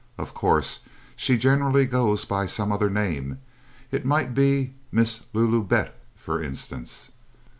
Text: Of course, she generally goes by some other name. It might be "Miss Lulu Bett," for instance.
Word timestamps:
Of 0.17 0.33
course, 0.33 0.79
she 1.15 1.37
generally 1.37 1.85
goes 1.85 2.25
by 2.25 2.47
some 2.47 2.71
other 2.71 2.89
name. 2.89 3.37
It 3.91 4.03
might 4.03 4.33
be 4.33 4.73
"Miss 4.91 5.25
Lulu 5.31 5.63
Bett," 5.63 5.95
for 6.15 6.41
instance. 6.41 7.11